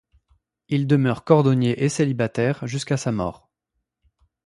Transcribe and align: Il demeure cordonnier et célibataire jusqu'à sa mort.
Il 0.67 0.87
demeure 0.87 1.23
cordonnier 1.25 1.83
et 1.83 1.87
célibataire 1.87 2.65
jusqu'à 2.65 2.97
sa 2.97 3.11
mort. 3.11 3.51